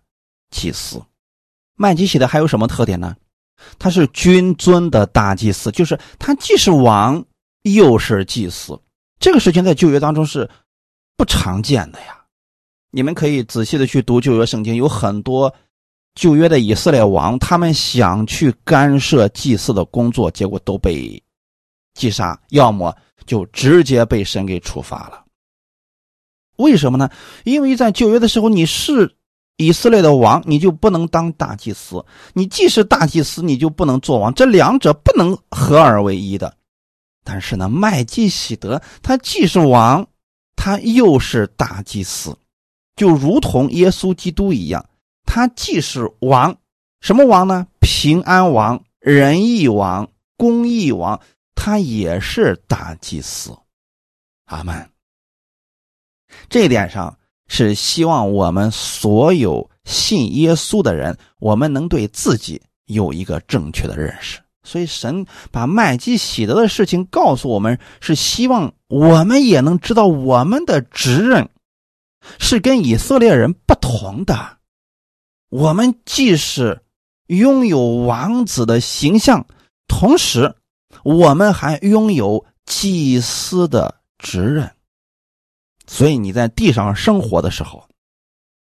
[0.50, 1.02] 祭司。
[1.74, 3.16] 麦基洗德还有什么特点呢？
[3.78, 7.24] 他是君尊的大祭司，就是他既是王
[7.62, 8.80] 又是祭司。
[9.20, 10.48] 这个事情在旧约当中是
[11.16, 12.21] 不常见的呀。
[12.92, 15.52] 你们可以仔细的去读旧约圣经，有很多
[16.14, 21.20] 旧约的以色列王，他们想去干涉祭祀的工作，结果都被
[21.94, 22.94] 击杀，要么
[23.26, 25.24] 就直接被神给处罚了。
[26.58, 27.10] 为什么呢？
[27.42, 29.16] 因为在旧约的时候，你是。
[29.58, 34.32] 以色列的王，你就不能当大祭司；你既是大祭司，你就不能做王。
[34.34, 36.56] 这两者不能合而为一的。
[37.22, 40.08] 但是呢，麦基喜德他既是王，
[40.56, 42.36] 他又是大祭司，
[42.96, 44.84] 就如同耶稣基督一样，
[45.24, 46.56] 他既是王，
[47.00, 47.66] 什么王呢？
[47.80, 51.20] 平安王、仁义王、公义王，
[51.54, 53.56] 他也是大祭司。
[54.46, 54.90] 阿门。
[56.48, 57.16] 这一点上。
[57.48, 64.40] 是希望我们所有信耶稣的人，我们能对自己有一个正确的认识。
[64.62, 71.46] 所以神把麦基喜德的事情告诉我们，是希望我们也能知道我们的职任
[72.38, 74.58] 是跟以色列人不同的。
[75.48, 76.82] 我们既是
[77.26, 79.46] 拥有王子的形象，
[79.86, 80.54] 同时
[81.04, 84.74] 我们还拥有祭司的职任。
[85.86, 87.86] 所以你在地上生活的时候，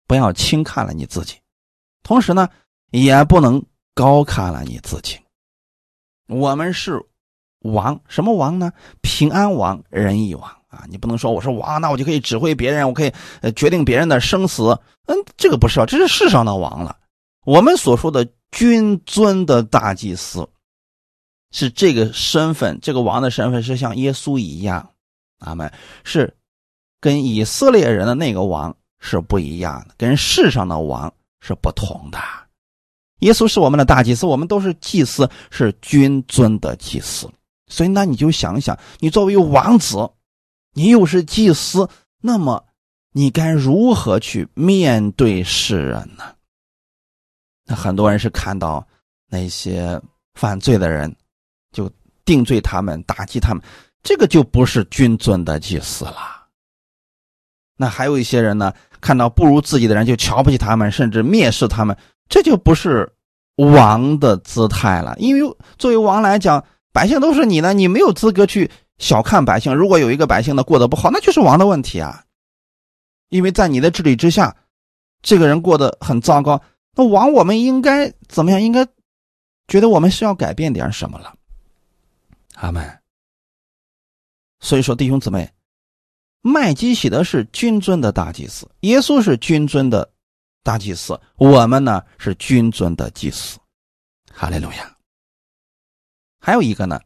[0.06, 1.36] 不要轻看了你自己，
[2.02, 2.48] 同时呢，
[2.90, 3.62] 也不能
[3.94, 5.18] 高看了你自己。
[6.28, 7.04] 我们是
[7.58, 8.72] 王，什么王呢？
[9.02, 10.84] 平安王、仁义王啊！
[10.88, 14.78] 你不能说我是王，那我就可以指挥别人，我可以呃决定别人的生死。
[15.06, 16.96] 嗯，这个不是啊，这是世上的王了。
[17.44, 20.48] 我们所说的君尊的大祭司，
[21.50, 24.90] 是这个身份，这个王的身份是像耶稣一样，
[25.40, 25.72] 阿门。
[26.04, 26.32] 是
[27.00, 32.18] 跟以色列人的那个王是不一样的，跟世上的王是不同的。
[33.20, 37.28] 耶稣是我们的大祭司，我们都是祭司，是君尊的祭司。
[37.66, 40.08] 所以，那你就想想，你作为王子，
[40.72, 41.88] 你又是祭司，
[42.20, 42.64] 那么
[43.12, 46.24] 你该如何去面对世人呢？
[47.66, 48.86] 那很多人是看到
[49.28, 50.00] 那些
[50.34, 51.14] 犯罪的人，
[51.72, 51.90] 就
[52.24, 53.62] 定罪他们，打击他们，
[54.02, 56.46] 这个就不是君尊的祭司了。
[57.76, 61.96] 那还有一些人呢，看到不如自己的人就瞧不起他们，甚至蔑视他们。
[62.28, 63.12] 这就不是
[63.56, 69.74] 王的姿态了，因为作为王来讲，百姓都是你的，你没有资格去小看百姓。
[69.74, 72.24] 如果有一个百姓的过得不好，那就是王的问题啊。
[73.30, 74.56] 因为在你的治理之下，
[75.22, 76.62] 这个人过得很糟糕，
[76.94, 78.62] 那王我们应该怎么样？
[78.62, 78.86] 应该
[79.66, 81.34] 觉得我们是要改变点什么了。
[82.54, 83.00] 阿门。
[84.60, 85.50] 所以说，弟兄姊妹，
[86.42, 90.12] 麦基喜德是君尊的大祭司，耶稣是君尊的。
[90.62, 93.58] 大祭司，我们呢是君尊的祭司，
[94.30, 94.94] 哈利路亚。
[96.38, 97.00] 还有一个呢，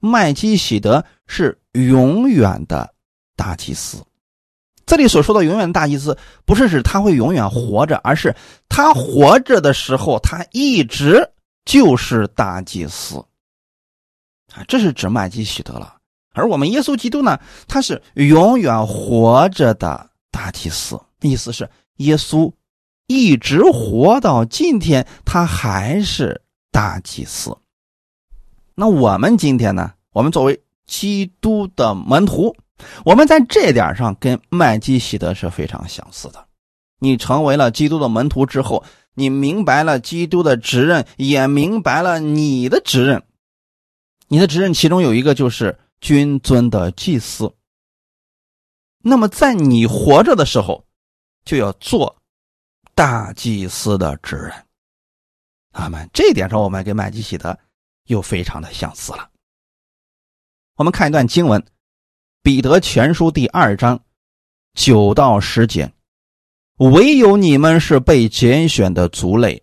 [0.00, 2.92] 麦基喜德是永远的
[3.36, 4.04] 大祭司。
[4.86, 8.34] 这里所说的永远的大祭司，不是指他会永远活着，而是
[8.68, 11.30] 他活着的时候，他一直
[11.64, 13.18] 就是大祭司
[14.54, 15.96] 啊，这是指麦基喜德了。
[16.32, 21.68] 而我们耶稣基督呢，他是永远活着的大祭司，意思是。
[21.96, 22.52] 耶稣
[23.08, 27.54] 一直活到今天，他还是大祭司。
[28.80, 29.92] 那我们今天呢？
[30.12, 32.54] 我们作为基督的门徒，
[33.04, 36.46] 我们在这点上跟麦基喜德是非常相似的。
[37.00, 43.24] 你成为了基督的门徒之后，你明白了基督的职任，也明白了你的职任。
[44.28, 47.52] 你的职任其中有一个就是君尊的祭司。
[49.02, 50.84] 那么在你活着的时候，
[51.44, 52.14] 就要做
[52.94, 54.52] 大祭司的职任，
[55.72, 56.08] 阿门。
[56.12, 57.58] 这一点上，我们跟麦基喜德
[58.08, 59.30] 又非常的相似了。
[60.76, 61.58] 我们看一段经文，
[62.42, 63.98] 《彼得全书》第二章
[64.74, 65.90] 九到十节
[66.76, 69.62] ：“唯有你们是被拣选的族类，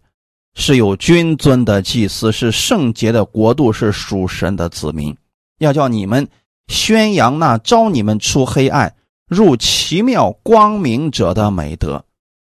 [0.55, 5.15] 是有君尊的祭司，是圣洁的国度，是属神的子民。
[5.60, 6.27] 要叫你们
[6.67, 8.95] 宣扬那招你们出黑暗。”
[9.27, 12.05] 入奇妙光明者的美德，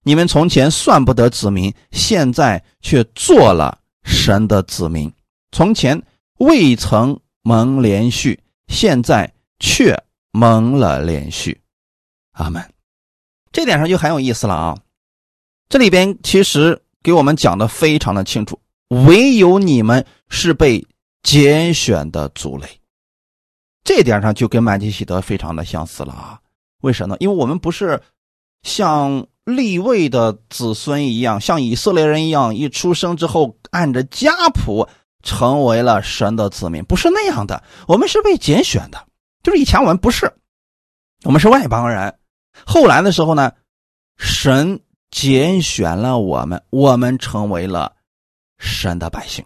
[0.04, 5.10] 你们从前算不得子民，现在却做了神的子民；
[5.52, 6.02] 从前
[6.38, 11.60] 未曾蒙连续，现在却蒙了连续。
[12.34, 12.64] 阿门。
[13.52, 14.78] 这点上就很有意思了啊！
[15.68, 18.60] 这里边其实给我们讲的非常的清楚，
[18.90, 20.86] 唯有你们是被
[21.24, 22.68] 拣选的族类。
[23.84, 26.40] 这点上就跟曼基喜德非常的相似了啊。
[26.82, 27.18] 为什么呢？
[27.20, 28.00] 因为我们不是
[28.62, 34.88] 像立位的子孙一样，像以色列人一样，一出生之后按着家谱
[35.24, 37.64] 成为了神的子民，不是那样的。
[37.88, 39.06] 我们是被拣选的，
[39.44, 40.32] 就是以前我们不是，
[41.24, 42.18] 我们是外邦人。
[42.66, 43.52] 后来的时候呢，
[44.18, 44.80] 神
[45.12, 47.94] 拣选了我们，我们成为了
[48.58, 49.46] 神的百姓，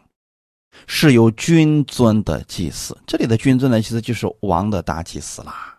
[0.87, 2.97] 是有君尊的祭司。
[3.05, 5.77] 这里的君尊呢，其实就是王的大祭司啦。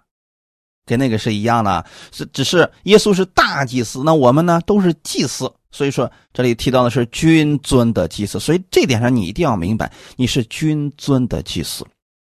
[0.86, 11.84] 跟那个是一样的，是只是耶稣是大祭司，那我们呢都是祭司，所以说这里提到的是君尊的祭司，所以这点上你一定要明白，你是君尊的祭司。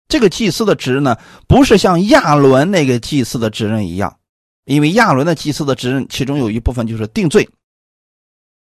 [0.08, 1.16] 这个祭司的职呢，
[1.46, 4.18] 不是像亚伦那个祭司的职任一样，
[4.64, 7.48] 因为亚伦的祭司的职任其中有一部分就是定罪、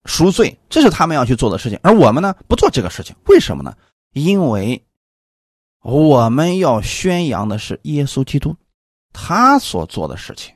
[0.04, 3.74] 赎罪，这是他们要去做的事情，而我们呢不做这个事情，为什么呢？
[4.12, 4.84] 因为
[5.80, 8.54] 我们要宣扬的是耶稣基督。
[9.12, 10.54] 他所做的事情，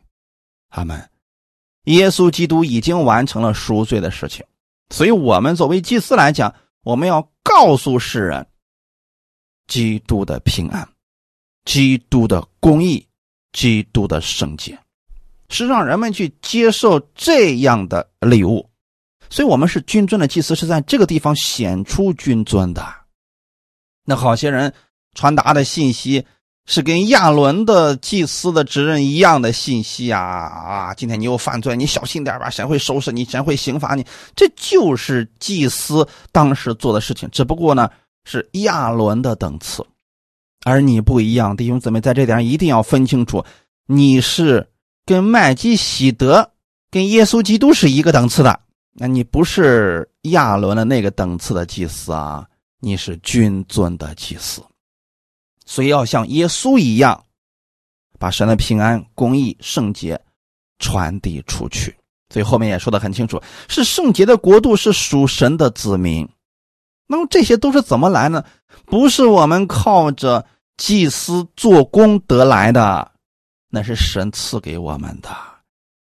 [0.68, 1.08] 阿门。
[1.84, 4.44] 耶稣基督已经完成了赎罪的事情，
[4.90, 8.46] 所以，我们作为祭司来讲，我们要告诉世人，
[9.66, 10.88] 基督的平安、
[11.64, 13.06] 基督的公义、
[13.52, 14.78] 基督的圣洁，
[15.48, 18.68] 是让人们去接受这样的礼物。
[19.30, 22.84] 所以，我们是君尊的祭司，是在这个地方显出君尊的。
[24.04, 24.74] 那好些人
[25.14, 26.26] 传达的信息
[26.72, 30.94] 是跟亚伦的祭司的职任一样的信息啊啊！
[30.94, 34.06] 今天你又犯罪，你小心点吧，神会收拾你，神会刑罚你。
[34.36, 37.90] 这就是祭司当时做的事情，只不过呢
[38.24, 39.84] 是亚伦的等次，
[40.64, 43.44] 而你不一样，弟兄姊妹，在这点一定要分清楚，
[43.88, 44.64] 你是
[45.04, 46.48] 跟麦基喜德、
[46.88, 48.60] 跟耶稣基督是一个等次的。
[48.92, 52.46] 那你不是亚伦的那个等次的祭司啊，
[52.78, 54.62] 你是君尊的祭司，
[55.70, 57.26] 所以要像耶稣一样，
[58.18, 60.20] 把神的平安、公义、圣洁
[60.80, 61.96] 传递出去。
[62.28, 66.28] 所以后面也说的很清楚，是圣洁的国度，是属神的子民。
[67.06, 68.44] 那么这些都是怎么来呢？
[68.84, 70.44] 不是我们靠着
[70.76, 73.12] 祭司做功得来的，
[73.68, 75.28] 那是神赐给我们的。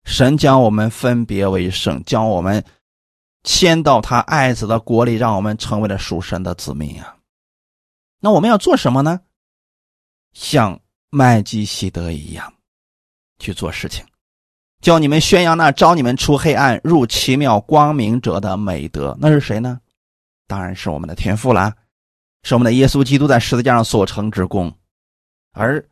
[0.04, 2.64] 神将我们分别为圣，将我们。
[3.44, 7.16] 迁到他爱子的国里，让我们成为了属神的子民啊！
[8.20, 9.20] 那我们要做什么呢？
[10.32, 10.78] 像
[11.10, 12.52] 麦基希德一样
[13.38, 14.04] 去做事情，
[14.80, 19.16] 叫你们宣扬那招你们出黑暗入奇妙光明者的美德。
[19.20, 19.80] 那是谁呢？
[20.46, 21.74] 当然是我们的天父啦，
[22.42, 24.72] 是我们的耶稣基督在十字架上所成之功。
[25.52, 25.88] 而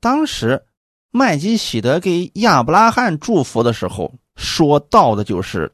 [0.00, 0.64] 当时
[1.10, 5.72] 麦基喜德给亚伯拉罕祝福的时候，说到的就是。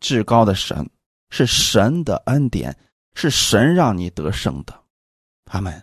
[0.00, 0.90] 至高的神
[1.30, 2.76] 是神的恩典，
[3.14, 4.78] 是神让你得胜的。
[5.46, 5.82] 他们，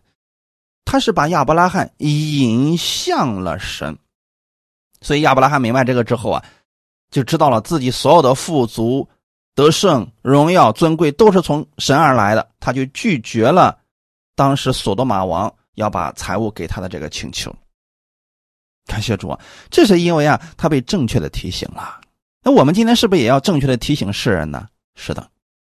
[0.85, 3.97] 他是把亚伯拉罕引向了神，
[5.01, 6.43] 所以亚伯拉罕明白这个之后啊，
[7.09, 9.07] 就知道了自己所有的富足、
[9.55, 13.79] 得胜、荣耀、尊贵都是从神而来的，他就拒绝了
[14.35, 17.53] 当时索多玛王要把财物给他的这个请求。
[18.85, 22.01] 感谢主啊，这是因为啊，他被正确的提醒了。
[22.43, 24.67] 那我们今天是不是也要正确的提醒世人呢？
[24.95, 25.29] 是的，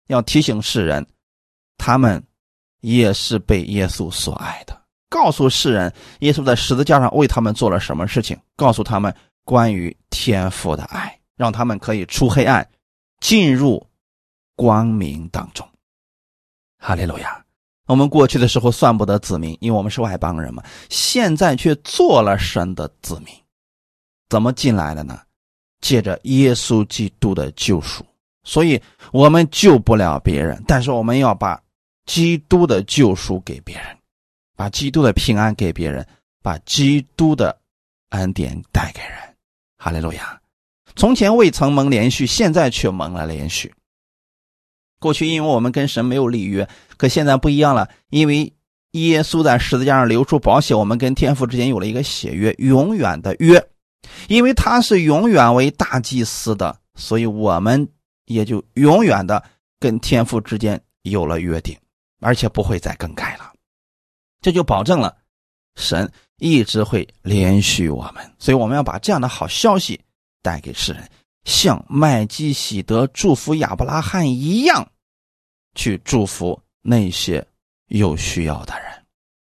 [0.07, 1.05] 要提醒世人，
[1.77, 2.23] 他们
[2.79, 4.82] 也是被耶稣所爱的。
[5.13, 8.35] 告诉世人，耶稣在十字架上为他们做了什么事情？
[8.55, 9.13] 告诉他们
[9.45, 12.67] 关于天父的爱，让他们可以出黑暗，
[13.19, 13.85] 进入
[14.55, 15.63] 光明当中。
[16.79, 17.45] 哈利路亚！
[17.85, 20.63] 我们过去的时候算不得子民，因为我们是外邦人嘛。
[20.89, 23.27] 现在却做了神的子民，
[24.29, 25.21] 怎么进来的呢？
[25.81, 28.03] 借着耶稣基督的救赎，
[28.43, 31.61] 所以我们救不了别人，但是我们要把
[32.07, 33.85] 基督的救赎给别人，
[34.55, 36.05] 把基督的平安给别人，
[36.41, 37.57] 把基督的
[38.09, 39.11] 恩典带给人。
[39.77, 40.39] 哈利路亚！
[40.95, 43.73] 从前未曾蒙连续，现在却蒙了连续。
[44.99, 48.53] 过去因为我们跟神没有立约，可现在不一样了，因为
[48.91, 53.61] 耶稣在十字架上流出宝血，我们跟天父之间有了一个血约，永远的约。
[54.27, 57.87] 因为他是永远为大祭司的，所以我们
[58.25, 59.43] 也就永远的
[59.79, 61.75] 跟天父之间有了约定，
[62.21, 63.52] 而且不会再更改了。
[64.43, 65.17] 这就保证了
[65.75, 69.99] 神一直会连续我们，所以我们要把这样的好消息
[70.43, 71.09] 带给世人，
[71.45, 74.87] 像麦基喜德祝福亚伯拉罕一样，
[75.73, 77.43] 去祝福那些
[77.87, 78.91] 有需要的人。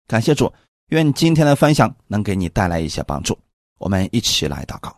[0.07, 0.53] 感谢主，
[0.89, 3.37] 愿今天的分享能给你带来一些帮助。
[3.79, 4.95] 我们一起来祷告，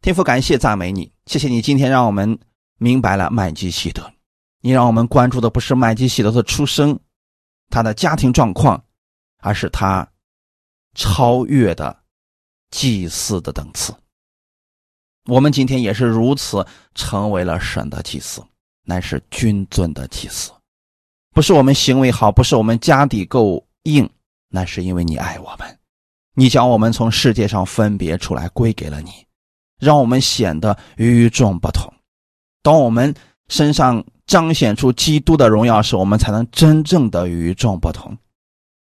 [0.00, 2.38] 天父，感谢赞美你，谢谢你今天让我们
[2.78, 4.08] 明白了麦基喜德。
[4.60, 6.98] 你让我们关注的不是麦基喜德的出生，
[7.70, 8.84] 他的家庭状况，
[9.38, 10.06] 而是他
[10.94, 11.96] 超越的
[12.70, 13.94] 祭祀的等次。
[15.26, 18.42] 我们今天也是如此，成为了神的祭司，
[18.82, 20.50] 乃是君尊的祭司。
[21.32, 24.10] 不是我们行为好，不是我们家底够硬，
[24.48, 25.78] 那是因为你爱我们。
[26.34, 29.10] 你将我们从世界上分别出来，归给了你，
[29.78, 31.92] 让我们显得与众不同。
[32.62, 33.14] 当我们
[33.48, 38.16] 身上彰显出基督的荣耀时，我们才能真正的与众不同。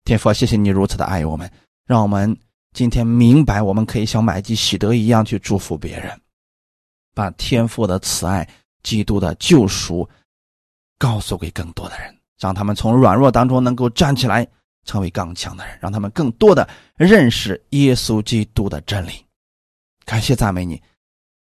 [0.02, 1.48] 天父，谢谢你如此的爱我们，
[1.86, 2.36] 让我们
[2.72, 6.20] 今天明白，我们可以像买基喜德一样去祝福别人，
[7.14, 8.48] 把天父的慈爱、
[8.82, 10.08] 基督的救赎
[10.98, 14.44] 告诉给更多的人，让他们从软弱当中能够站起来。
[14.86, 16.66] 成为刚强的人，让他们更多的
[16.96, 19.12] 认识耶稣基督的真理。
[20.06, 20.82] 感谢赞美你，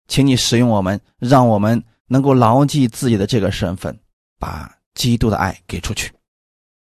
[0.08, 3.98] 请你使用我们，让我们能够牢记自己的这个身份，
[4.40, 6.12] 把基督的爱给出去，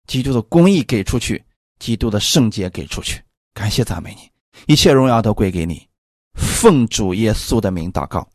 [0.07, 1.43] 基督的公义给出去，
[1.79, 3.23] 基督的圣洁给出去。
[3.55, 4.31] 感谢赞美你，
[4.67, 5.87] 一切荣耀都归给你。
[6.35, 8.27] 奉主耶稣的名祷告，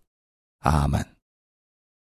[0.60, 1.16] 阿门。